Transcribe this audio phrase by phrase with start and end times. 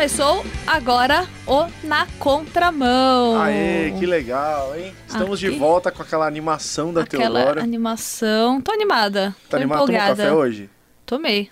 [0.00, 3.38] Começou agora o Na Contramão.
[3.38, 4.94] Aê, que legal, hein?
[5.06, 5.52] Estamos Aqui.
[5.52, 7.62] de volta com aquela animação da Aquela Teodora.
[7.62, 8.62] animação.
[8.62, 9.36] Tô animada.
[9.42, 9.78] Tá tô animado?
[9.80, 10.16] Tomou empolgada.
[10.22, 10.70] café hoje?
[11.04, 11.50] Tomei.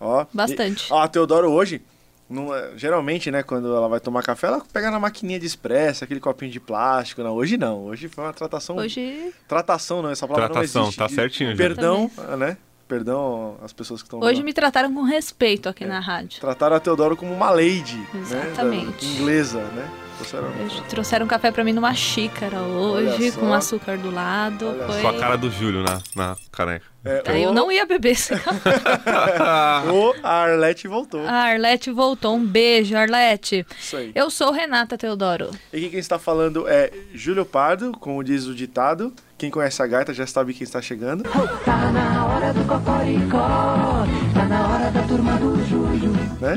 [0.00, 0.24] Ó.
[0.32, 0.88] Bastante.
[0.88, 1.82] E, ó, a Teodora hoje,
[2.26, 6.02] não é- geralmente, né, quando ela vai tomar café, ela pega na maquininha de expresso,
[6.02, 7.22] aquele copinho de plástico.
[7.22, 7.84] Não, hoje não.
[7.84, 8.76] Hoje foi uma tratação.
[8.76, 10.98] Hoje, Tratação, não, essa palavra Tratação, não existe.
[10.98, 11.54] tá De- certinho.
[11.54, 12.56] Perdão, né?
[12.90, 16.40] Perdão às pessoas que estão hoje me trataram com respeito aqui na rádio.
[16.40, 18.20] Trataram a Teodoro como uma lady, né?
[18.20, 19.06] Exatamente.
[19.06, 19.88] da- Inglesa, né?
[20.16, 23.40] Trouxeram- Eles trouxeram café pra mim numa xícara hoje, só.
[23.40, 24.66] com açúcar do lado.
[24.68, 25.00] Olha Foi...
[25.02, 26.84] Com a cara do Júlio na, na caneca.
[27.02, 28.70] É, Aí eu o- não ia beber esse café.
[29.90, 31.20] o Arlete voltou.
[31.26, 32.34] A Arlete voltou.
[32.36, 33.64] Um beijo, Arlete.
[33.78, 34.12] Isso aí.
[34.14, 35.50] Eu sou Renata Teodoro.
[35.72, 39.12] E aqui quem está falando é Júlio Pardo, como diz o ditado.
[39.38, 41.24] Quem conhece a gaita já sabe quem está chegando.
[41.64, 44.04] Tá na hora do cocoricó,
[44.34, 46.12] tá na hora da turma do Júlio.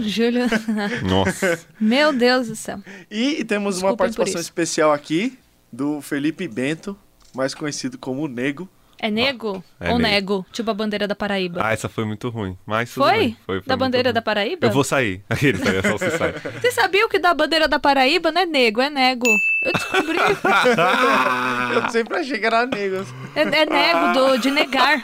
[0.09, 0.45] Júlio.
[1.09, 1.59] Nossa.
[1.79, 2.79] Meu Deus do céu.
[3.09, 5.39] E temos uma Desculpem participação especial aqui
[5.71, 6.97] do Felipe Bento,
[7.33, 8.67] mais conhecido como Nego.
[9.03, 10.13] É nego É ou nego.
[10.13, 10.45] nego?
[10.53, 11.59] Tipo a bandeira da Paraíba.
[11.61, 12.57] Ah, essa foi muito ruim.
[12.65, 13.11] Mas foi?
[13.17, 13.37] bem.
[13.45, 14.13] Foi, foi da bandeira ruim.
[14.13, 14.65] da Paraíba?
[14.67, 15.21] Eu vou sair.
[15.29, 15.71] Aquele, tá?
[15.71, 16.33] É só você sair.
[16.61, 19.25] Você sabia que da bandeira da Paraíba não é nego, é nego.
[19.65, 20.17] Eu descobri.
[21.75, 23.05] Eu sempre achei que era Nego.
[23.35, 25.01] é, é nego do, de negar.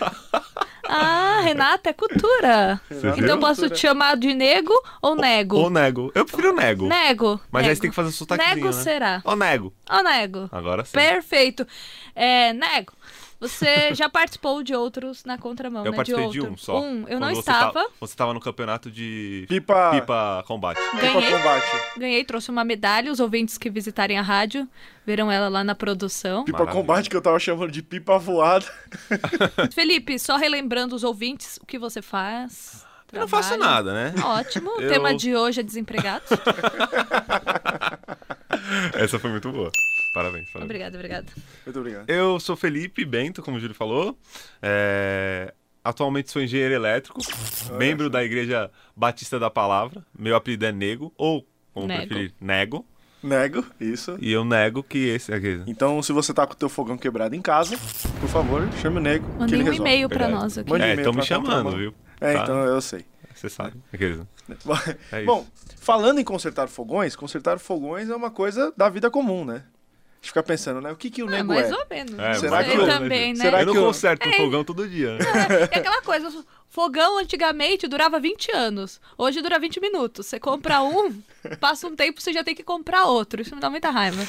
[0.87, 2.81] Ah, Renata, é cultura.
[2.89, 3.27] Você Então viu?
[3.27, 5.57] eu posso te chamar de nego ou nego?
[5.57, 6.11] Ou nego.
[6.15, 6.87] Eu prefiro nego.
[6.87, 7.39] Nego.
[7.51, 7.75] Mas aí nego.
[7.75, 8.71] você tem que fazer o sotaquezinho, Nego né?
[8.83, 9.21] será?
[9.23, 9.73] Ou nego.
[9.89, 10.49] Ou nego?
[10.51, 10.93] Agora sim.
[10.93, 11.67] Perfeito.
[12.15, 12.93] É, nego.
[13.39, 15.95] Você já participou de outros na contramão, Eu né?
[15.95, 16.53] participei de, outro.
[16.53, 16.79] um só.
[16.81, 17.73] Um, eu Quando não você estava.
[17.85, 20.79] tá- você estava no campeonato de Pipa, pipa, pipa combate.
[20.99, 21.31] Ganhei.
[21.31, 21.65] combate.
[21.97, 23.11] Ganhei, trouxe uma medalha.
[23.11, 24.67] Os ouvintes que visitarem a rádio
[25.05, 26.43] verão ela lá na produção.
[26.43, 26.81] Pipa Maravilha.
[26.81, 28.65] combate que eu tava chamando de pipa voada.
[29.73, 32.85] Felipe, só relembrando os ouvintes, o que você faz?
[33.11, 34.13] Eu não faço nada, né?
[34.23, 34.69] Ótimo.
[34.77, 36.29] O Eu- tema de hoje é desempregados.
[38.93, 39.71] Essa foi muito boa.
[40.13, 40.63] Parabéns, parabéns.
[40.65, 41.27] obrigada, obrigada.
[41.65, 42.09] Muito obrigado.
[42.09, 44.17] Eu sou Felipe Bento, como o Júlio falou.
[44.61, 45.53] É,
[45.83, 47.19] Atualmente sou engenheiro elétrico,
[47.77, 50.05] membro da Igreja Batista da Palavra.
[50.17, 52.07] Meu apelido é Nego, ou, como Nego.
[52.07, 52.85] preferir, Nego.
[53.23, 54.17] Nego, isso.
[54.21, 55.61] E eu nego que esse aqui.
[55.67, 57.77] Então, se você tá com o teu fogão quebrado em casa,
[58.19, 59.25] por favor, chame o Nego.
[59.43, 59.75] ele um resolve.
[59.77, 60.43] e-mail pra Verdade.
[60.43, 60.69] nós aqui.
[60.69, 61.93] Mande É, estão me chamando, viu?
[62.21, 62.43] É, Tá?
[62.43, 63.05] então eu sei.
[63.33, 63.75] Você sabe.
[63.91, 64.19] Aqueles-
[65.13, 65.45] É Bom,
[65.77, 69.63] falando em consertar fogões, consertar fogões é uma coisa da vida comum, né?
[70.21, 70.91] A gente fica pensando, né?
[70.91, 71.73] O que, que o É, nego mais é?
[71.75, 72.19] ou menos.
[72.19, 73.43] É, Será mais que ou eu- menos também, né?
[73.45, 75.15] Será eu não que eu- conserto o fogão todo dia.
[75.17, 75.69] né?
[75.71, 78.99] É aquela coisa, fogão antigamente durava 20 anos.
[79.17, 80.25] Hoje dura 20 minutos.
[80.27, 81.13] Você compra um,
[81.61, 83.41] passa um tempo, você já tem que comprar outro.
[83.41, 84.21] Isso me dá muita raiva.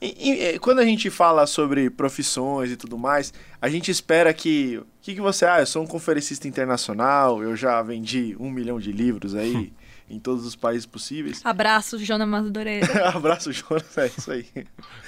[0.00, 3.32] E, e, e, quando a gente fala sobre profissões e tudo mais,
[3.62, 4.78] a gente espera que.
[4.78, 5.44] O que, que você.
[5.46, 9.72] Ah, eu sou um conferencista internacional, eu já vendi um milhão de livros aí
[10.10, 11.40] em todos os países possíveis.
[11.46, 13.08] Abraço, Jonas Madureira.
[13.14, 14.46] Abraço, Jonas, é isso aí.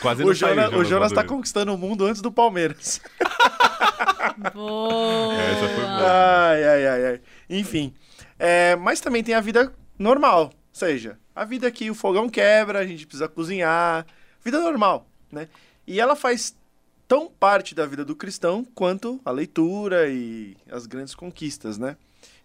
[0.00, 1.28] Quase O não saiu, Jonas, o Jonas tá Madureira.
[1.28, 3.00] conquistando o mundo antes do Palmeiras.
[4.54, 5.34] Boa.
[5.34, 6.48] Essa foi boa.
[6.50, 7.20] Ai, ai, ai, ai.
[7.48, 7.92] Enfim.
[8.38, 10.44] É, mas também tem a vida normal.
[10.44, 14.06] Ou seja, a vida que o fogão quebra, a gente precisa cozinhar.
[14.42, 15.48] Vida normal, né?
[15.86, 16.54] E ela faz
[17.06, 21.96] tão parte da vida do cristão quanto a leitura e as grandes conquistas, né?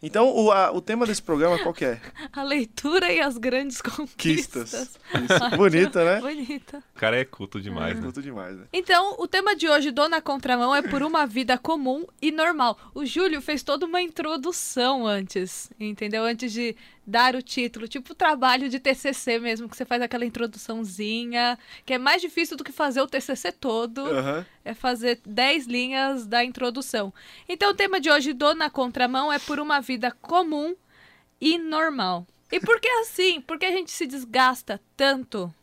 [0.06, 2.00] Então, o, a- o tema desse programa qual que é?
[2.32, 4.72] A leitura e as grandes conquistas.
[4.72, 5.00] Quistas.
[5.14, 5.50] Isso.
[5.58, 6.22] Bonita, né?
[6.22, 6.84] Bonita.
[6.96, 8.02] O cara é culto demais, né?
[8.02, 8.66] Muito demais, né?
[8.72, 12.78] Então, o tema de hoje do Na Contramão é por uma vida comum e normal.
[12.94, 16.24] O Júlio fez toda uma introdução antes, entendeu?
[16.24, 20.26] Antes de dar o título, tipo o trabalho de TCC mesmo, que você faz aquela
[20.26, 24.46] introduçãozinha, que é mais difícil do que fazer o TCC todo, Aham.
[24.64, 27.14] é fazer 10 linhas da introdução.
[27.48, 30.76] Então, o tema de hoje do Na Contramão é por uma vida comum
[31.40, 32.26] e normal.
[32.52, 33.42] E por que assim?
[33.42, 35.54] Porque a gente se desgasta tanto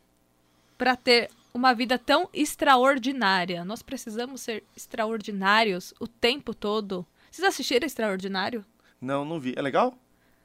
[0.77, 3.63] para ter uma vida tão extraordinária.
[3.63, 7.05] Nós precisamos ser extraordinários o tempo todo.
[7.29, 8.65] Vocês assistiram Extraordinário?
[8.99, 9.53] Não, não vi.
[9.55, 9.97] É legal?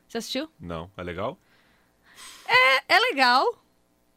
[0.08, 0.48] Você assistiu?
[0.58, 1.38] Não, é legal?
[2.46, 3.62] É, é legal,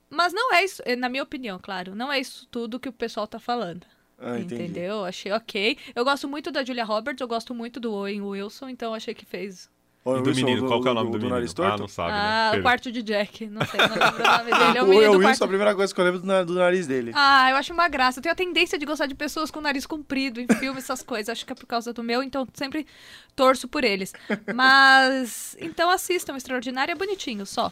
[0.10, 3.28] mas não é isso, na minha opinião, claro, não é isso tudo que o pessoal
[3.28, 3.86] tá falando.
[4.18, 5.04] Ah, entendeu?
[5.04, 5.78] Achei ok.
[5.96, 9.26] Eu gosto muito da Julia Roberts, eu gosto muito do Owen Wilson, então achei que
[9.26, 9.70] fez.
[10.04, 11.36] Ô, E do Wilson, menino, qual que é o nome do, menino?
[11.36, 11.80] nariz ah, torto?
[11.82, 12.60] não sabe, ah, né?
[12.60, 13.46] o quarto de Jack.
[13.46, 14.78] Não sei, não lembro o nome dele.
[14.78, 16.26] É o o menino Will do Wilson, quarto a primeira coisa que eu lembro do,
[16.26, 17.12] na- do nariz dele.
[17.14, 18.18] Ah, eu acho uma graça.
[18.18, 21.30] Eu tenho a tendência de gostar de pessoas com nariz comprido em filmes, essas coisas.
[21.30, 22.88] Acho que é por causa do meu, então sempre
[23.36, 24.12] torço por eles.
[24.56, 25.56] Mas.
[25.60, 27.72] Então assistam, Extraordinário é bonitinho só.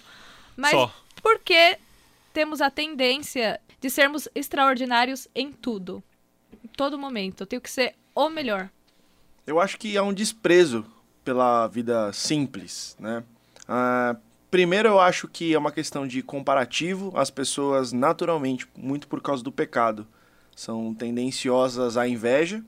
[0.56, 0.94] Mas Só.
[1.24, 1.78] por que
[2.32, 6.04] temos a tendência de sermos extraordinários em tudo?
[6.64, 7.42] Em todo momento.
[7.42, 8.70] Eu tenho que ser o melhor.
[9.48, 10.86] Eu acho que há um desprezo
[11.30, 13.24] pela vida simples, né?
[13.68, 14.16] Ah,
[14.50, 17.12] Primeiro, eu acho que é uma questão de comparativo.
[17.16, 20.08] As pessoas, naturalmente, muito por causa do pecado,
[20.56, 22.64] são tendenciosas à inveja.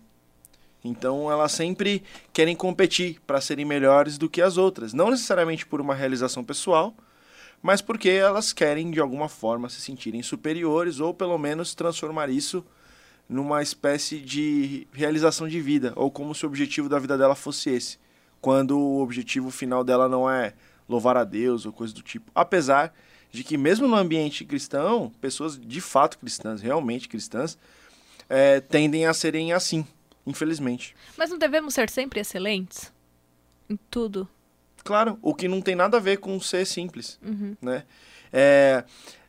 [0.83, 4.93] Então, elas sempre querem competir para serem melhores do que as outras.
[4.93, 6.93] Não necessariamente por uma realização pessoal,
[7.63, 12.63] mas porque elas querem, de alguma forma, se sentirem superiores ou, pelo menos, transformar isso
[13.27, 17.71] numa espécie de realização de vida, ou como se o objetivo da vida dela fosse
[17.71, 17.97] esse,
[18.41, 20.53] quando o objetivo final dela não é
[20.89, 22.29] louvar a Deus ou coisa do tipo.
[22.35, 22.93] Apesar
[23.31, 27.57] de que, mesmo no ambiente cristão, pessoas de fato cristãs, realmente cristãs,
[28.27, 29.85] é, tendem a serem assim,
[30.25, 30.95] infelizmente.
[31.17, 32.91] Mas não devemos ser sempre excelentes?
[33.69, 34.27] Em tudo.
[34.83, 37.55] Claro, o que não tem nada a ver com ser simples, Uhum.
[37.61, 37.83] né?
[38.33, 38.83] É,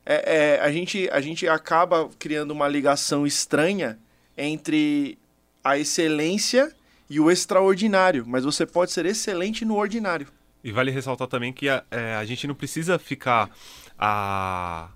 [0.05, 3.99] é, é, a, gente, a gente acaba criando uma ligação estranha
[4.37, 5.19] entre
[5.63, 6.75] a excelência
[7.13, 10.27] e o extraordinário, mas você pode ser excelente no ordinário.
[10.65, 13.51] E vale ressaltar também que a, é, a gente não precisa ficar
[13.99, 14.89] a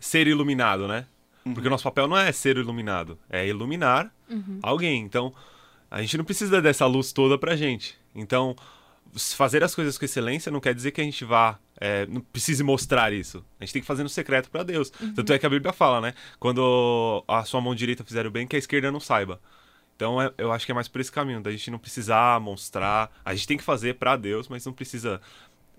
[0.00, 1.06] ser iluminado, né?
[1.54, 4.12] Porque o nosso papel não é ser iluminado, é iluminar
[4.62, 5.02] alguém.
[5.02, 5.32] Então,
[5.88, 7.96] a gente não precisa dessa luz toda pra gente.
[8.14, 8.56] Então,
[9.36, 11.58] fazer as coisas com excelência não quer dizer que a gente vá.
[11.80, 13.44] é, não precise mostrar isso.
[13.60, 14.90] A gente tem que fazer no secreto pra Deus.
[15.14, 16.14] Tanto é que a Bíblia fala, né?
[16.40, 19.40] Quando a sua mão direita fizer o bem, que a esquerda não saiba.
[19.96, 23.10] Então é- eu acho que é mais por esse caminho, da gente não precisar mostrar.
[23.24, 25.20] A gente tem que fazer pra Deus, mas não precisa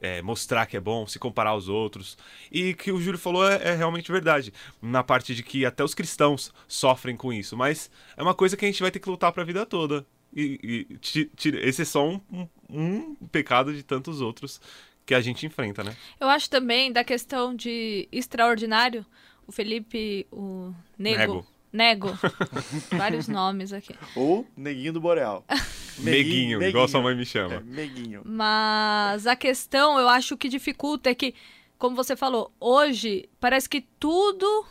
[0.01, 2.17] é, mostrar que é bom, se comparar aos outros.
[2.51, 4.53] E que o Júlio falou é, é realmente verdade.
[4.81, 7.55] Na parte de que até os cristãos sofrem com isso.
[7.55, 10.05] Mas é uma coisa que a gente vai ter que lutar pra vida toda.
[10.35, 10.99] E, e
[11.59, 14.59] esse é só um, um- um pecado de tantos outros
[15.05, 15.95] que a gente enfrenta, né?
[16.19, 19.05] Eu acho também da questão de extraordinário,
[19.47, 21.17] o Felipe, o Nego.
[21.19, 21.47] Nego.
[22.95, 23.95] Vários nomes aqui.
[24.15, 25.43] Ou Neguinho do Boreal.
[25.97, 27.55] Meguinho, igual sua mãe me chama.
[27.55, 28.21] É, Meguinho.
[28.23, 31.33] Mas a questão, eu acho que dificulta é que,
[31.77, 34.65] como você falou, hoje parece que tudo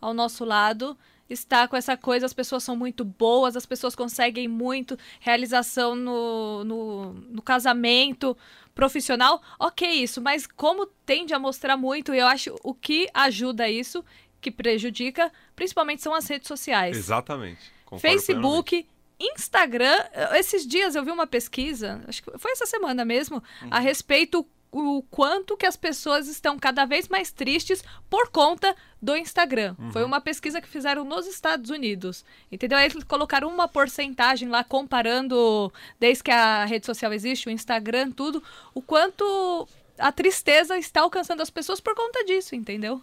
[0.00, 0.96] ao nosso lado
[1.28, 6.64] está com essa coisa, as pessoas são muito boas, as pessoas conseguem muito realização no,
[6.64, 8.36] no, no casamento
[8.74, 9.42] profissional.
[9.58, 14.04] Ok, isso, mas como tende a mostrar muito, e eu acho o que ajuda isso,
[14.46, 16.96] que prejudica, principalmente são as redes sociais.
[16.96, 17.72] Exatamente.
[17.98, 18.86] Facebook,
[19.18, 20.04] Instagram.
[20.34, 25.02] Esses dias eu vi uma pesquisa, acho que foi essa semana mesmo, a respeito o
[25.10, 29.74] quanto que as pessoas estão cada vez mais tristes por conta do Instagram.
[29.90, 32.24] Foi uma pesquisa que fizeram nos Estados Unidos.
[32.52, 32.78] Entendeu?
[32.78, 38.12] Aí eles colocaram uma porcentagem lá comparando desde que a rede social existe, o Instagram,
[38.12, 38.40] tudo,
[38.72, 39.66] o quanto
[39.98, 43.02] a tristeza está alcançando as pessoas por conta disso, entendeu?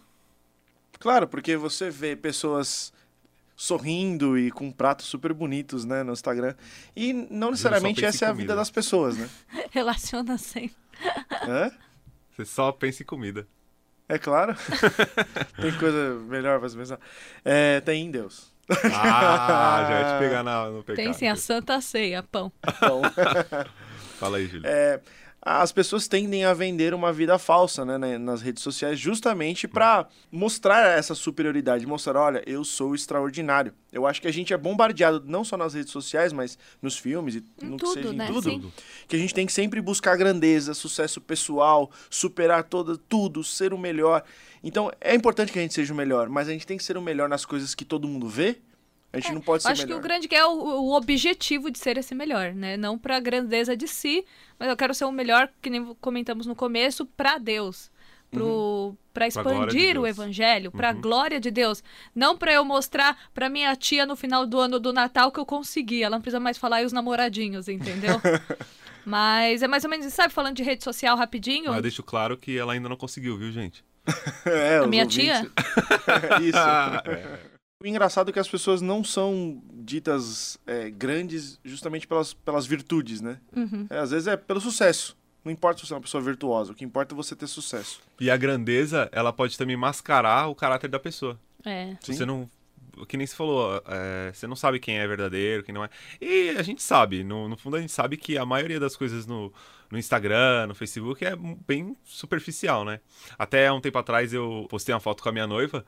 [0.98, 2.92] Claro, porque você vê pessoas
[3.56, 6.54] sorrindo e com pratos super bonitos, né, no Instagram.
[6.96, 8.42] E não necessariamente essa é a comida.
[8.42, 9.28] vida das pessoas, né?
[9.70, 10.76] Relaciona sempre.
[11.48, 11.70] Hã?
[12.34, 13.46] Você só pensa em comida.
[14.08, 14.54] É claro.
[15.60, 16.98] tem coisa melhor pra se pensar.
[17.44, 18.52] É, tem em Deus.
[18.92, 20.96] Ah, já ia te pegar na, no pecado.
[21.04, 22.50] Tem sim a Santa Ceia, pão.
[22.66, 23.02] Então,
[24.18, 24.66] Fala aí, Júlio.
[24.66, 25.00] é,
[25.44, 30.08] as pessoas tendem a vender uma vida falsa né, né, nas redes sociais justamente para
[30.32, 33.74] mostrar essa superioridade, mostrar, olha, eu sou extraordinário.
[33.92, 37.34] Eu acho que a gente é bombardeado não só nas redes sociais, mas nos filmes
[37.34, 38.24] e Em no tudo, que seja, né?
[38.24, 38.50] em tudo.
[38.50, 38.72] Sim.
[39.06, 43.78] Que a gente tem que sempre buscar grandeza, sucesso pessoal, superar toda, tudo, ser o
[43.78, 44.24] melhor.
[44.62, 46.96] Então, é importante que a gente seja o melhor, mas a gente tem que ser
[46.96, 48.56] o melhor nas coisas que todo mundo vê.
[49.16, 49.98] A gente não pode Eu ser acho que melhor.
[49.98, 52.76] o grande que é o, o objetivo de ser esse melhor, né?
[52.76, 54.24] Não pra grandeza de si,
[54.58, 57.90] mas eu quero ser o melhor, que nem comentamos no começo, pra Deus.
[58.30, 61.00] Pro, Pra Pra glória de expandir o evangelho, pra Uhum.
[61.00, 61.84] glória de Deus.
[62.12, 65.46] Não pra eu mostrar pra minha tia no final do ano do Natal que eu
[65.46, 66.02] consegui.
[66.02, 68.20] Ela não precisa mais falar e os namoradinhos, entendeu?
[69.06, 71.66] Mas é mais ou menos, sabe, falando de rede social rapidinho.
[71.66, 73.84] Mas eu deixo claro que ela ainda não conseguiu, viu, gente?
[74.46, 75.50] É, A minha ouvintes- tia?
[76.42, 77.53] Isso.
[77.84, 83.20] O engraçado é que as pessoas não são ditas é, grandes justamente pelas, pelas virtudes,
[83.20, 83.38] né?
[83.54, 83.86] Uhum.
[83.90, 85.14] É, às vezes é pelo sucesso.
[85.44, 88.00] Não importa se você é uma pessoa virtuosa, o que importa é você ter sucesso.
[88.18, 91.38] E a grandeza, ela pode também mascarar o caráter da pessoa.
[91.62, 91.94] É.
[92.00, 92.14] Sim.
[92.14, 92.48] Você não.
[93.06, 95.90] Que nem se falou, é, você não sabe quem é verdadeiro, quem não é.
[96.22, 99.26] E a gente sabe, no, no fundo a gente sabe que a maioria das coisas
[99.26, 99.52] no,
[99.90, 101.36] no Instagram, no Facebook é
[101.66, 103.00] bem superficial, né?
[103.38, 105.84] Até um tempo atrás eu postei uma foto com a minha noiva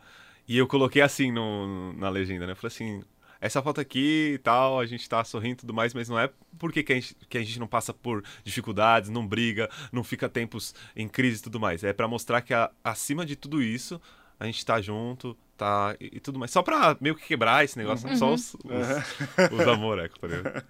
[0.48, 2.52] e eu coloquei assim no, na legenda, né?
[2.52, 3.02] Eu falei assim.
[3.38, 6.30] Essa foto aqui e tal, a gente tá sorrindo e tudo mais, mas não é
[6.58, 10.26] porque que a, gente, que a gente não passa por dificuldades, não briga, não fica
[10.26, 11.84] tempos em crise e tudo mais.
[11.84, 14.00] É pra mostrar que a- acima de tudo isso,
[14.40, 16.50] a gente tá junto, tá e, e tudo mais.
[16.50, 20.64] Só pra meio que quebrar esse negócio, só os, os, os amorecos, tá ligado?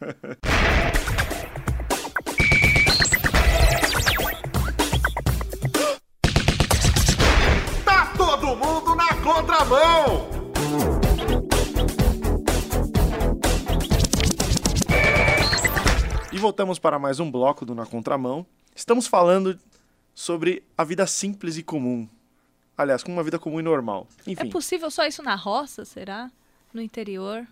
[9.67, 10.29] contramão!
[16.33, 18.47] E voltamos para mais um bloco do Na Contramão.
[18.75, 19.59] Estamos falando
[20.15, 22.09] sobre a vida simples e comum.
[22.79, 24.07] Aliás, como uma vida comum e normal.
[24.27, 26.31] É Enfim, possível só isso na roça, será?
[26.73, 27.47] No interior?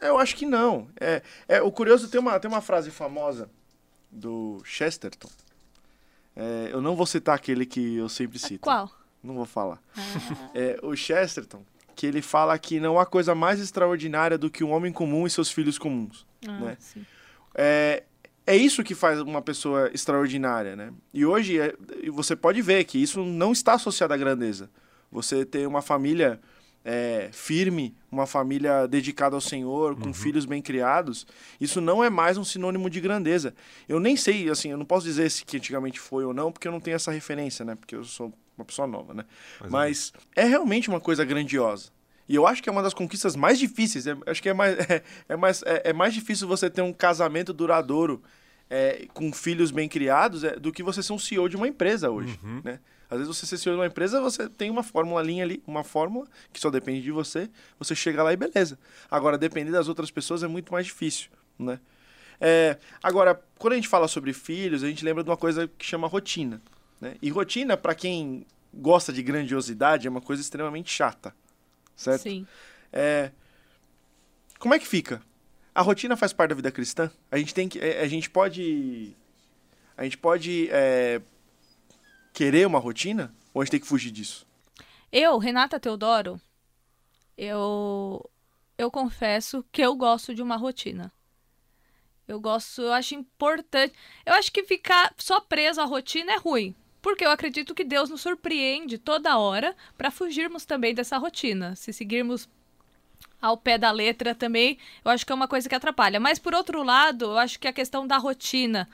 [0.00, 0.88] eu acho que não.
[1.00, 3.48] É, é, o curioso tem uma, tem uma frase famosa
[4.10, 5.30] do Chesterton.
[6.36, 8.60] É, eu não vou citar aquele que eu sempre cito.
[8.60, 8.90] Qual?
[9.22, 9.80] Não vou falar.
[9.96, 11.62] Ah, É, o Chesterton,
[11.94, 15.30] que ele fala que não há coisa mais extraordinária do que um homem comum e
[15.30, 16.26] seus filhos comuns.
[16.48, 16.76] ah, Né?
[16.80, 17.04] sim.
[17.54, 18.02] É,
[18.46, 20.92] é isso que faz uma pessoa extraordinária, né?
[21.14, 21.74] E hoje é-
[22.10, 24.68] você pode ver que isso não está associado à grandeza.
[25.10, 26.40] Você ter uma família
[26.84, 31.24] é, firme, uma família dedicada ao Senhor, com filhos bem criados,
[31.60, 33.54] isso não é mais um sinônimo de grandeza.
[33.88, 36.66] Eu nem sei, assim, eu não posso dizer se que antigamente foi ou não, porque
[36.66, 37.76] eu não tenho essa referência, né?
[37.76, 39.24] Porque eu sou uma pessoa nova, né?
[39.60, 39.70] Mas é.
[39.70, 41.90] Mas é realmente uma coisa grandiosa.
[42.28, 44.06] E eu acho que é uma das conquistas mais difíceis.
[44.06, 46.92] É- acho que é mais, é, é mais, é, é mais difícil você ter um
[46.92, 48.22] casamento duradouro
[48.70, 52.10] é, com filhos bem criados é, do que você ser um CEO de uma empresa
[52.10, 52.38] hoje.
[52.64, 52.80] Né?
[53.10, 55.84] Às vezes você ser CEO de uma empresa, você tem uma fórmula linha ali, uma
[55.84, 57.50] fórmula que só depende de você.
[57.78, 58.78] Você chega lá e beleza.
[59.10, 61.28] Agora, depender das outras pessoas é muito mais difícil.
[61.58, 61.78] Né?
[62.40, 65.84] É, agora, quando a gente fala sobre filhos, a gente lembra de uma coisa que
[65.84, 66.62] chama rotina.
[67.02, 67.16] Né?
[67.20, 71.34] E rotina, para quem gosta de grandiosidade, é uma coisa extremamente chata.
[71.96, 72.22] Certo?
[72.22, 72.46] Sim.
[72.92, 73.32] É,
[74.56, 75.20] como é que fica?
[75.74, 77.10] A rotina faz parte da vida cristã?
[77.28, 77.80] A gente tem que.
[77.80, 79.16] é, A gente pode.
[79.96, 81.20] A gente pode é,
[82.32, 83.34] querer uma rotina?
[83.52, 84.46] Ou a gente tem que fugir disso?
[85.10, 86.40] Eu, Renata Teodoro,
[87.36, 88.30] eu
[88.78, 91.12] eu confesso que eu gosto de uma rotina.
[92.28, 93.92] Eu gosto, eu acho importante.
[94.24, 98.08] Eu acho que ficar só preso à rotina é ruim, porque eu acredito que Deus
[98.08, 101.74] nos surpreende toda hora para fugirmos também dessa rotina.
[101.74, 102.48] Se seguirmos
[103.40, 106.20] ao pé da letra também, eu acho que é uma coisa que atrapalha.
[106.20, 108.88] Mas por outro lado, eu acho que a questão da rotina,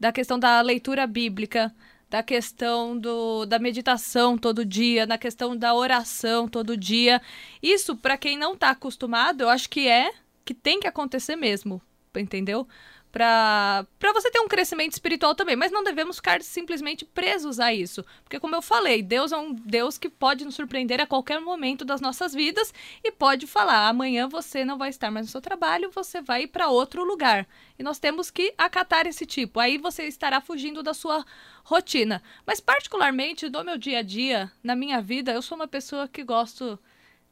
[0.00, 1.72] da questão da leitura bíblica,
[2.08, 7.20] da questão do, da meditação todo dia, na questão da oração todo dia.
[7.62, 10.10] Isso, para quem não tá acostumado, eu acho que é
[10.44, 11.80] que tem que acontecer mesmo,
[12.16, 12.66] entendeu?
[13.12, 18.04] Pra você ter um crescimento espiritual também, mas não devemos ficar simplesmente presos a isso.
[18.22, 21.84] Porque, como eu falei, Deus é um Deus que pode nos surpreender a qualquer momento
[21.84, 25.90] das nossas vidas e pode falar: amanhã você não vai estar mais no seu trabalho,
[25.90, 27.48] você vai para outro lugar.
[27.76, 29.58] E nós temos que acatar esse tipo.
[29.58, 31.24] Aí você estará fugindo da sua
[31.64, 32.22] rotina.
[32.46, 36.22] Mas, particularmente, do meu dia a dia, na minha vida, eu sou uma pessoa que
[36.22, 36.78] gosto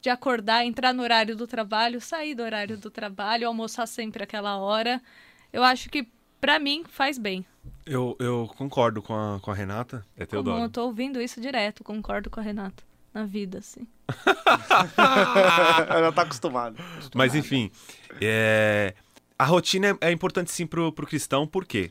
[0.00, 4.56] de acordar, entrar no horário do trabalho, sair do horário do trabalho, almoçar sempre aquela
[4.56, 5.02] hora.
[5.52, 6.06] Eu acho que,
[6.40, 7.44] pra mim, faz bem.
[7.84, 10.04] Eu, eu concordo com a, com a Renata.
[10.16, 10.68] É Como eu Teodoro.
[10.70, 12.82] tô ouvindo isso direto, concordo com a Renata.
[13.12, 13.86] Na vida, assim.
[15.88, 16.76] Ela tá acostumada.
[17.14, 17.70] Mas enfim,
[18.20, 18.94] é,
[19.38, 21.90] a rotina é, é importante sim pro, pro cristão, por quê?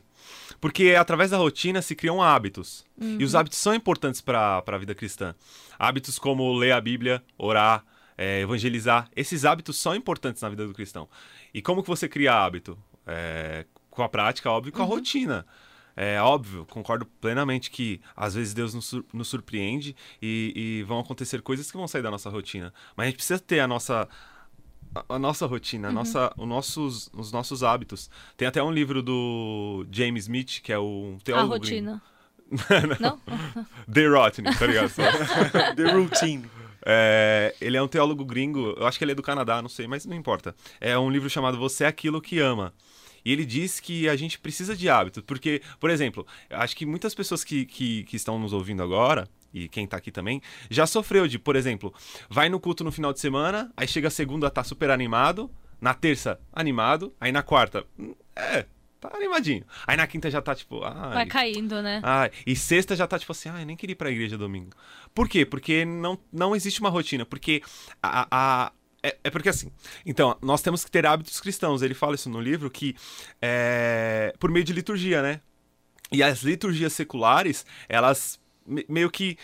[0.60, 2.84] Porque através da rotina se criam hábitos.
[3.00, 5.34] E os hábitos são importantes para a vida cristã.
[5.78, 7.84] Hábitos como ler a Bíblia, orar,
[8.16, 9.08] é, evangelizar.
[9.14, 11.08] Esses hábitos são importantes na vida do cristão.
[11.54, 12.76] E como que você cria hábito?
[13.08, 15.44] É, com a prática, óbvio, com a rotina.
[15.96, 21.00] É óbvio, concordo plenamente que às vezes Deus nos, sur- nos surpreende e, e vão
[21.00, 22.72] acontecer coisas que vão sair da nossa rotina.
[22.96, 24.08] Mas a gente precisa ter a nossa,
[24.94, 28.08] a, a nossa rotina, a nossa, os, nossos, os nossos hábitos.
[28.36, 31.90] Tem até um livro do James Smith, que é o A teólogo gringo.
[31.90, 32.02] rotina.
[33.00, 33.20] Não?
[33.92, 34.90] The Rotten, tá ligado?
[35.74, 36.48] The routine.
[36.90, 39.86] É, ele é um teólogo gringo, eu acho que ele é do Canadá, não sei,
[39.86, 40.56] mas não importa.
[40.80, 42.72] É um livro chamado Você é Aquilo que Ama.
[43.22, 47.14] E ele diz que a gente precisa de hábitos, porque, por exemplo, acho que muitas
[47.14, 50.40] pessoas que, que, que estão nos ouvindo agora, e quem tá aqui também,
[50.70, 51.92] já sofreu de, por exemplo,
[52.30, 55.92] vai no culto no final de semana, aí chega a segunda, tá super animado, na
[55.92, 58.64] terça, animado, aí na quarta, hum, é,
[59.00, 59.64] tá animadinho.
[59.86, 62.00] Aí na quinta já tá tipo, ah, Vai caindo, né?
[62.04, 64.70] ah, e sexta já tá tipo assim, ah, eu nem queria ir pra igreja domingo.
[65.14, 65.44] Por quê?
[65.46, 67.24] Porque não, não existe uma rotina.
[67.26, 67.62] Porque
[68.02, 68.26] a.
[68.30, 69.70] a- é, é porque assim.
[70.04, 71.82] Então, nós temos que ter hábitos cristãos.
[71.82, 72.96] Ele fala isso no livro que
[73.40, 75.40] é por meio de liturgia, né?
[76.10, 79.36] E as liturgias seculares, elas me- meio que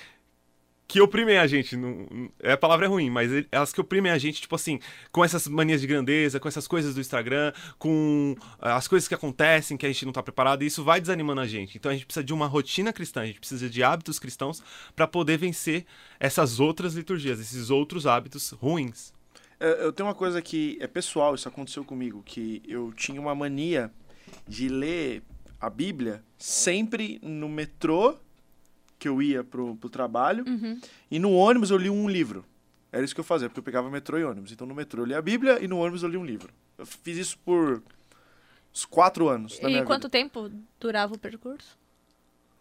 [0.87, 1.77] que oprimem a gente.
[1.77, 4.79] Não, é a palavra é ruim, mas elas que oprimem a gente, tipo assim,
[5.11, 9.15] com essas manias de grandeza, com essas coisas do Instagram, com ah, as coisas que
[9.15, 11.77] acontecem que a gente não tá preparado, e isso vai desanimando a gente.
[11.77, 14.63] Então a gente precisa de uma rotina cristã, a gente precisa de hábitos cristãos
[14.95, 15.87] para poder vencer
[16.21, 19.13] essas outras liturgias, esses outros hábitos ruins.
[19.59, 23.35] É, Eu tenho uma coisa que é pessoal, isso aconteceu comigo, que eu tinha uma
[23.35, 23.91] mania
[24.47, 25.23] de ler
[25.61, 28.19] a Bíblia sempre no metrô
[29.05, 30.81] que eu ia pro, pro trabalho Uhum.
[31.11, 32.43] e no ônibus eu li um livro.
[32.91, 34.51] Era isso que eu fazia, porque eu pegava metrô e ônibus.
[34.51, 36.49] Então no metrô eu lia a Bíblia e no ônibus eu lia um livro.
[36.79, 37.83] Eu fiz isso por
[38.73, 40.09] uns quatro anos E quanto vida.
[40.09, 41.77] tempo durava o percurso?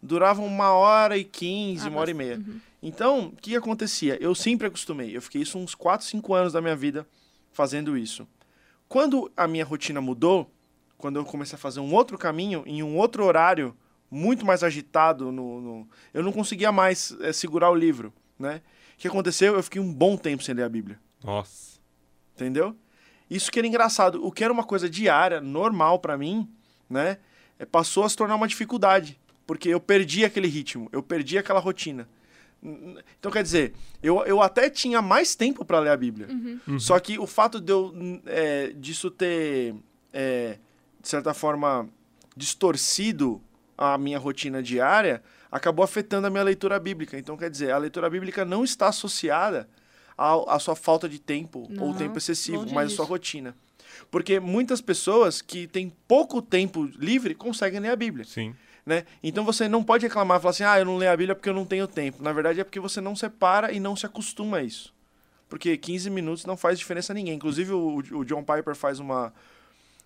[0.02, 2.38] Durava uma hora e quinze, Ah, uma hora e meia.
[2.82, 4.18] Então, o que acontecia?
[4.22, 5.16] Eu sempre acostumei.
[5.16, 7.06] Eu fiquei isso uns 4, 5 anos da minha vida
[7.52, 8.28] fazendo isso.
[8.86, 10.50] Quando a minha rotina mudou,
[10.98, 13.74] quando eu comecei a fazer um outro caminho, em um outro horário,
[14.14, 18.62] muito mais agitado, no, no- eu não conseguia mais eh, segurar o livro, né?
[18.94, 19.54] O que aconteceu?
[19.54, 21.78] Eu fiquei um bom tempo sem ler a Bíblia, Nossa.
[22.34, 22.76] entendeu?
[23.28, 24.24] Isso que era engraçado.
[24.24, 26.48] O que era uma coisa diária, normal pra mim,
[26.88, 27.18] né?
[27.58, 31.58] eh, Passou a se tornar uma dificuldade, porque eu perdi aquele ritmo, eu perdi aquela
[31.60, 32.08] rotina.
[33.18, 36.28] Então, quer dizer, eu, eu até tinha mais tempo para ler a Bíblia.
[36.78, 37.92] Só que o fato de eu,
[38.24, 39.74] é, disso ter,
[40.12, 40.58] é,
[40.98, 41.86] de certa forma,
[42.34, 43.40] distorcido
[43.76, 47.18] a minha rotina diária, acabou afetando a minha leitura bíblica.
[47.18, 49.68] Então, quer dizer, a leitura bíblica não está associada
[50.16, 53.54] ao- à sua falta de tempo ou Não, tempo excessivo, mas à sua rotina.
[54.10, 58.54] Porque muitas pessoas que têm pouco tempo livre conseguem ler a Bíblia Sim.
[58.84, 59.04] né?
[59.22, 61.54] Então você não pode reclamar, falar assim, ah, eu não leio a Bíblia porque eu
[61.54, 62.22] não tenho tempo.
[62.22, 64.92] Na verdade é porque você não separa e não se acostuma a isso.
[65.48, 67.34] Porque 15 minutos não faz diferença a ninguém.
[67.34, 69.32] Inclusive o, o John Piper faz uma,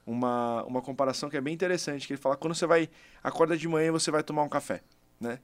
[0.08, 2.88] uma, uma comparação que é bem interessante, que ele fala quando você vai,
[3.22, 4.80] acorda de manhã você vai tomar um café,
[5.20, 5.38] né?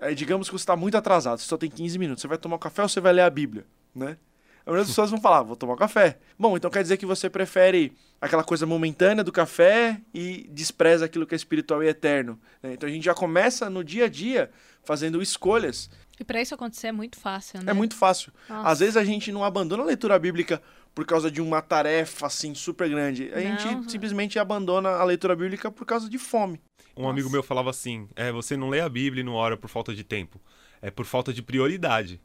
[0.00, 2.56] Aí digamos que você está muito atrasado, você só tem 15 minutos, você vai tomar
[2.56, 4.18] um café ou você vai ler a Bíblia, né?
[4.66, 6.18] A maioria das pessoas vão falar, vou tomar um café.
[6.38, 11.26] Bom, então quer dizer que você prefere aquela coisa momentânea do café e despreza aquilo
[11.26, 12.38] que é espiritual e eterno.
[12.62, 12.74] né?
[12.74, 14.50] Então a gente já começa no dia a dia
[14.84, 15.88] fazendo escolhas.
[16.20, 17.70] E pra isso acontecer é muito fácil, né?
[17.70, 18.30] É muito fácil.
[18.46, 18.68] Nossa.
[18.68, 20.60] Às vezes a gente não abandona a leitura bíblica
[20.98, 23.30] por causa de uma tarefa assim super grande.
[23.32, 23.56] A Não.
[23.56, 26.60] gente simplesmente abandona a leitura bíblica por causa de fome.
[26.96, 27.12] Um Nossa.
[27.12, 29.94] amigo meu falava assim: é, você não lê a Bíblia e não ora por falta
[29.94, 30.40] de tempo.
[30.82, 32.20] É por falta de prioridade.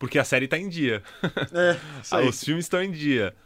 [0.00, 1.00] Porque a série tá em dia.
[1.52, 1.78] É,
[2.10, 3.36] Ah, os filmes estão em dia.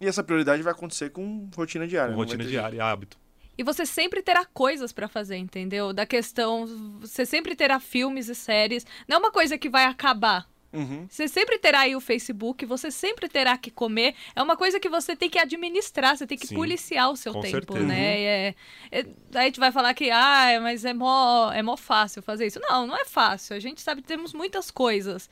[0.00, 2.14] E essa prioridade vai acontecer com rotina diária.
[2.14, 3.18] Com não rotina diária e hábito.
[3.58, 5.92] E você sempre terá coisas pra fazer, entendeu?
[5.92, 8.86] Da questão, você sempre terá filmes e séries.
[9.06, 10.48] Não é uma coisa que vai acabar.
[10.72, 11.06] Uhum.
[11.08, 14.14] Você sempre terá aí o Facebook, você sempre terá que comer.
[14.34, 17.32] É uma coisa que você tem que administrar, você tem que Sim, policiar o seu
[17.34, 17.86] tempo, certeza.
[17.86, 18.20] né?
[18.20, 18.54] É,
[18.90, 18.98] é,
[19.34, 22.60] aí a gente vai falar que, ah, mas é mó, é mó fácil fazer isso.
[22.60, 23.54] Não, não é fácil.
[23.54, 25.28] A gente sabe que temos muitas coisas.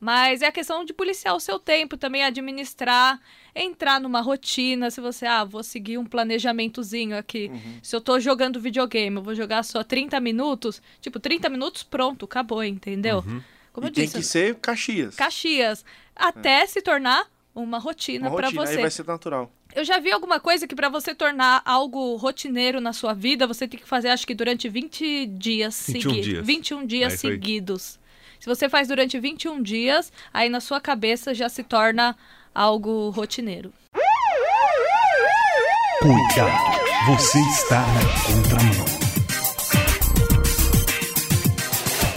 [0.00, 3.18] Mas é a questão de policiar o seu tempo, também administrar,
[3.54, 4.90] entrar numa rotina.
[4.90, 7.48] Se você, ah, vou seguir um planejamentozinho aqui.
[7.50, 7.78] Uhum.
[7.82, 10.82] Se eu tô jogando videogame, eu vou jogar só 30 minutos.
[11.00, 13.24] Tipo, 30 minutos, pronto, acabou, entendeu?
[13.26, 13.40] Uhum.
[13.74, 15.14] Como e eu tem disse, que ser Caxias.
[15.16, 15.84] Caxias,
[16.16, 18.80] até se tornar uma rotina pra rotina, aí você.
[18.80, 19.52] vai ser natural.
[19.74, 23.68] Eu já vi alguma coisa que pra você tornar algo rotineiro na sua vida, você
[23.68, 26.24] tem que fazer acho que durante 20 dias 21 seguidos.
[26.24, 26.46] dias.
[26.46, 27.18] 21 dias É aí.
[27.18, 27.98] seguidos.
[28.40, 32.16] Se você faz durante 21 dias, aí na sua cabeça já se torna
[32.54, 33.72] algo rotineiro.
[36.00, 36.52] Cuidado,
[37.06, 38.84] você está na contramão.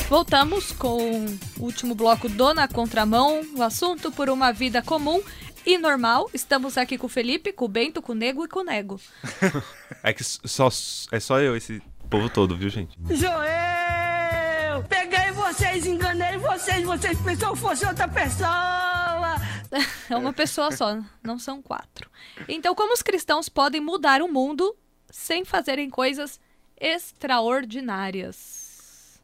[0.09, 1.25] Voltamos com
[1.59, 5.21] o último bloco do Na Contramão, o assunto por uma vida comum
[5.65, 6.29] e normal.
[6.33, 8.99] Estamos aqui com o Felipe, com o Bento, com o Nego e com o Nego.
[10.03, 10.69] É que só,
[11.11, 12.97] é só eu, esse povo todo, viu, gente?
[13.09, 14.83] Joel!
[14.87, 19.35] Peguei vocês, enganei vocês, vocês pensaram que fosse outra pessoa!
[20.09, 22.09] É uma pessoa só, não são quatro.
[22.47, 24.73] Então, como os cristãos podem mudar o mundo
[25.11, 26.39] sem fazerem coisas
[26.79, 28.66] extraordinárias?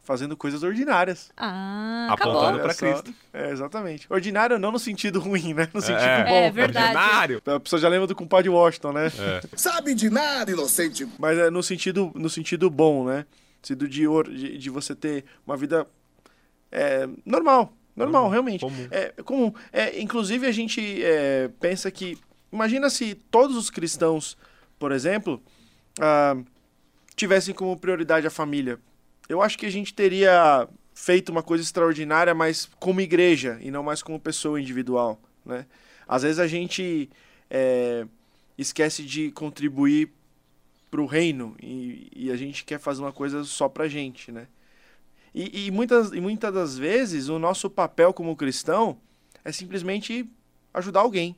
[0.04, 1.32] Fazendo coisas ordinárias.
[1.38, 2.78] Ah, Apontando só.
[2.78, 3.14] Cristo.
[3.32, 4.06] É, exatamente.
[4.10, 5.70] Ordinário não no sentido ruim, né?
[5.74, 6.24] No sentido É.
[6.26, 6.30] bom.
[6.36, 6.88] É verdade.
[6.98, 7.42] Ordinário.
[7.46, 9.10] A pessoa já lembra do compadre Washington, né?
[9.56, 11.08] Sabe de nada, inocente.
[11.18, 13.20] Mas é no sentido, no sentido bom, né?
[13.62, 15.88] No sentido de, or- de, de você ter uma vida
[16.70, 17.72] é, normal.
[17.96, 18.60] Normal, realmente.
[18.62, 18.88] comum.
[18.92, 19.54] É comum.
[19.72, 22.18] É, inclusive, a gente é, pensa que.
[22.52, 24.36] Imagina se todos os cristãos,
[24.78, 25.42] por exemplo,
[26.00, 26.36] ah,
[27.16, 28.80] tivessem como prioridade a família.
[29.30, 33.84] Eu acho que a gente teria feito uma coisa extraordinária, mas como igreja e não
[33.84, 35.66] mais como pessoa individual, né?
[36.08, 37.10] Às vezes a gente
[37.50, 38.06] é,
[38.58, 40.10] esquece de contribuir
[40.92, 44.48] para o reino e, e a gente quer fazer uma coisa só pra gente, né?
[45.34, 48.98] E, e, muitas, e muitas das vezes o nosso papel como cristão
[49.44, 50.30] é simplesmente
[50.74, 51.36] ajudar alguém,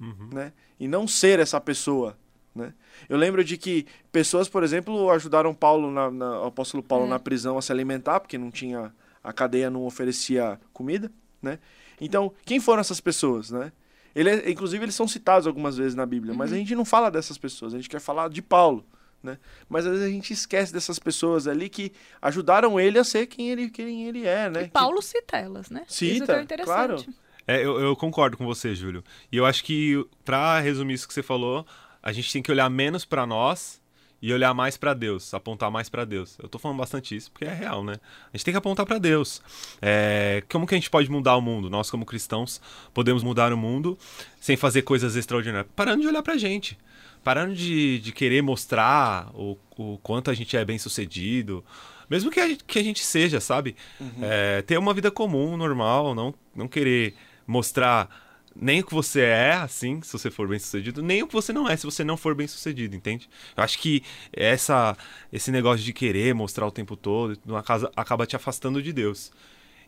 [0.00, 0.28] Uhum.
[0.32, 0.52] né?
[0.78, 2.16] E não ser essa pessoa,
[2.54, 2.72] né?
[3.08, 7.08] Eu lembro de que pessoas, por exemplo, ajudaram Paulo, na, na- o apóstolo Paulo É.
[7.08, 11.10] na prisão a se alimentar, porque não tinha, a cadeia não oferecia comida,
[11.42, 11.58] né?
[12.00, 13.72] Então, quem foram essas pessoas, né?
[14.14, 17.10] Ele, é- inclusive, eles são citados algumas vezes na Bíblia, mas a gente não fala
[17.10, 18.84] dessas pessoas, a gente quer falar de Paulo,
[19.22, 19.38] né?
[19.68, 23.50] Mas às vezes a gente esquece dessas pessoas ali que ajudaram ele a ser quem
[23.50, 24.62] ele, quem ele é, né?
[24.62, 25.84] E Paulo cita elas, né?
[25.88, 26.66] Cita, Isso que é interessante.
[26.66, 27.04] claro.
[27.46, 29.02] É, eu, eu concordo com você, Júlio.
[29.32, 31.66] E eu acho que, pra resumir isso que você falou,
[32.08, 33.80] a gente tem que olhar menos pra nós
[34.20, 36.36] e olhar mais pra Deus, apontar mais pra Deus.
[36.42, 37.94] Eu tô falando bastante isso porque é real, né?
[38.32, 39.40] A gente tem que apontar pra Deus.
[39.80, 41.70] É, como que a gente pode mudar o mundo?
[41.70, 42.60] Nós, como cristãos,
[42.92, 43.96] podemos mudar o mundo
[44.40, 45.70] sem fazer coisas extraordinárias.
[45.76, 46.76] Parando de olhar pra gente.
[47.22, 51.64] Parando de, de querer mostrar o, o quanto a gente é bem sucedido.
[52.10, 53.76] Mesmo que a, gente- que a gente seja, sabe?
[54.22, 57.14] É, ter uma vida comum, normal, não, não querer
[57.46, 58.08] mostrar
[58.54, 61.52] nem o que você é, assim, se você for bem sucedido, nem o que você
[61.52, 63.28] não é, se você não for bem sucedido, entende?
[63.56, 64.96] Eu acho que essa,
[65.32, 69.30] esse negócio de querer mostrar o tempo todo não acaba, te afastando de Deus.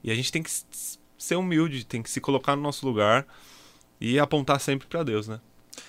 [0.03, 0.51] E a gente tem que
[1.18, 3.27] ser humilde, tem que se colocar no nosso lugar
[4.01, 5.40] e apontar sempre pra Deus, né?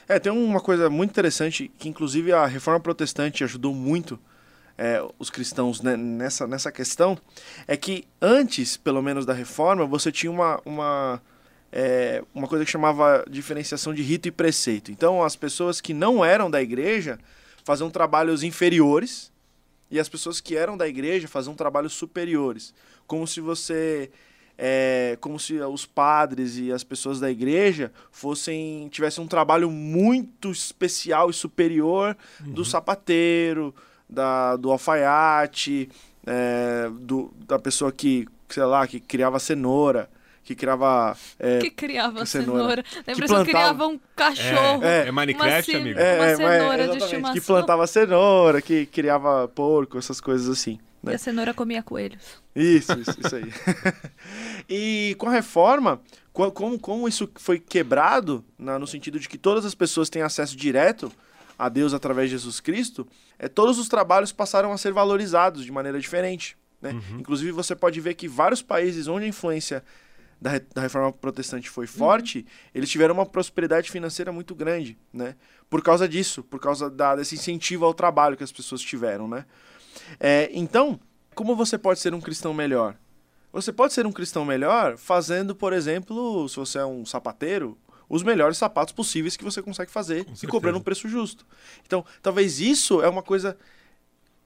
[0.08, 4.20] É, tem uma coisa muito interessante que, inclusive, a reforma protestante ajudou muito
[4.78, 7.18] é, os cristãos né, nessa, nessa questão.
[7.68, 11.22] É que antes, pelo menos, da reforma, você tinha uma, uma,
[11.72, 14.92] é, uma coisa que chamava diferenciação de rito e preceito.
[14.92, 17.18] Então, as pessoas que não eram da igreja
[17.64, 19.32] faziam trabalhos inferiores
[19.90, 22.74] e as pessoas que eram da igreja faziam trabalhos superiores.
[23.08, 24.10] Como se você
[24.58, 30.52] é, como se os padres e as pessoas da igreja fossem tivessem um trabalho muito
[30.52, 33.74] especial e superior do sapateiro,
[34.08, 35.90] da, do alfaiate,
[36.26, 40.10] é, do, da pessoa que, sei lá, que criava cenoura,
[40.44, 41.16] que criava...
[41.40, 42.60] é, Que criava que cenoura.
[42.62, 42.84] cenoura.
[43.08, 44.84] Lembra que plantava- criava um cachorro.
[44.84, 45.08] É, É.
[45.08, 46.00] é Minecraft, uma, amigo?
[46.00, 47.34] Uma é, cenoura é, de estimação.
[47.34, 50.80] que plantava cenoura, que criava porco, essas coisas assim.
[51.04, 51.16] E né?
[51.16, 52.22] a cenoura comia coelhos.
[52.56, 53.52] Isso, isso, isso aí.
[54.70, 56.02] e com a reforma,
[56.34, 60.22] co- como, como isso foi quebrado, na- no sentido de que todas as pessoas têm
[60.22, 61.12] acesso direto
[61.58, 65.72] a Deus através de Jesus Cristo, é, todos os trabalhos passaram a ser valorizados de
[65.72, 66.58] maneira diferente.
[66.82, 67.00] Né?
[67.20, 69.84] Inclusive, você pode ver que vários países onde a influência
[70.42, 75.36] da, da reforma protestante foi forte, eles tiveram uma prosperidade financeira muito grande, né?
[75.70, 79.46] Por causa disso, por causa da- desse incentivo ao trabalho que as pessoas tiveram, né?
[80.20, 81.00] É, então,
[81.36, 82.96] como você pode ser um cristão melhor?
[83.54, 87.78] Você pode ser um cristão melhor fazendo, por exemplo, se você é um sapateiro,
[88.10, 91.46] os melhores sapatos possíveis que você consegue fazer e cobrando um preço justo.
[91.86, 93.58] Então, talvez isso é uma coisa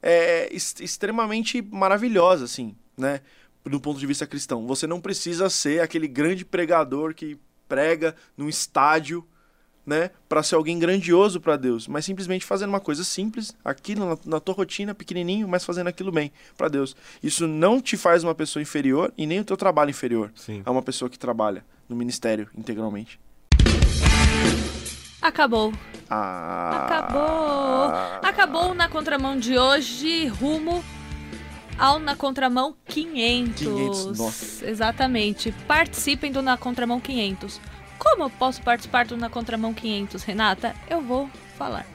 [0.02, 3.22] é, ex- extremamente maravilhosa, assim, né?
[3.66, 4.68] Do ponto de vista cristão.
[4.68, 9.26] Você não precisa ser aquele grande pregador que prega num estádio,
[9.86, 10.12] né?
[10.28, 14.40] Para ser alguém grandioso para Deus, mas simplesmente fazendo uma coisa simples, aqui na, na
[14.40, 16.96] tua rotina, pequenininho, mas fazendo aquilo bem para Deus.
[17.22, 20.62] Isso não te faz uma pessoa inferior e nem o teu trabalho inferior Sim.
[20.66, 23.20] a uma pessoa que trabalha no ministério integralmente.
[25.22, 25.74] Acabou.
[26.10, 28.30] Ah, Acabou.
[28.30, 30.84] Acabou na contramão de hoje, rumo
[31.78, 33.68] ao Na Contramão 500.
[33.68, 34.70] 500, nossa.
[34.70, 35.52] Exatamente.
[35.68, 37.60] Participem do Na Contramão 500.
[37.98, 40.76] Como eu posso participar do Na Contramão 500, Renata?
[40.90, 41.86] Eu vou falar.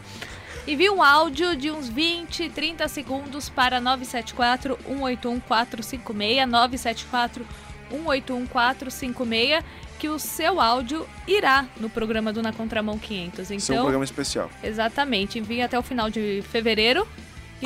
[0.66, 7.46] Envie um áudio de uns 20, 30 segundos para 974 181 456 974
[7.90, 9.64] 181 456
[9.98, 13.50] que o seu áudio irá no programa do Na Contramão 500.
[13.50, 14.50] Esse é um Então, programa especial.
[14.62, 15.38] Exatamente.
[15.38, 17.06] Envie até o final de fevereiro.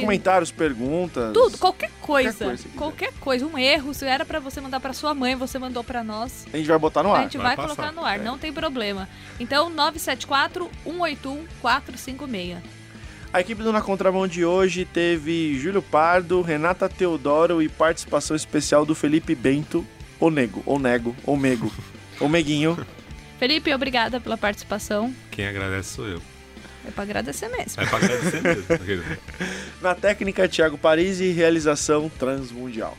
[0.00, 1.33] Comentários, perguntas.
[1.33, 2.33] Tudo, qualquer coisa.
[2.33, 2.68] Qualquer coisa.
[2.76, 3.46] Qualquer coisa.
[3.46, 3.94] Um erro.
[3.94, 6.46] Se era pra você mandar pra sua mãe, você mandou pra nós.
[6.52, 7.22] A gente vai botar no a ar.
[7.24, 8.22] gente vai vai, colocar no ar, É.
[8.22, 9.09] não tem problema.
[9.38, 12.59] Então, 974 181 456.
[13.33, 18.87] A equipe do Na Contramão de hoje teve Júlio Pardo, Renata Teodoro e participação especial
[18.87, 19.85] do Felipe Bento,
[20.20, 21.72] o Nego, ou Nego, ou Mego,
[22.20, 22.78] ou Meguinho.
[23.40, 25.12] Felipe, obrigada pela participação.
[25.33, 26.22] Quem agradece sou eu.
[26.87, 27.83] É pra agradecer mesmo.
[27.83, 29.16] É pra agradecer mesmo.
[29.81, 32.97] Na técnica, Thiago Paris e realização Transmundial.